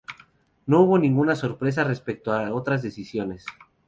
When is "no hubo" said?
0.65-0.97